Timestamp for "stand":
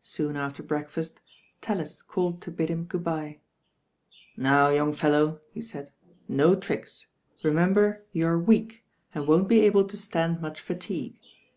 9.96-10.40